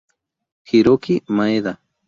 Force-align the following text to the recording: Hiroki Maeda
Hiroki 0.65 1.21
Maeda 1.27 1.77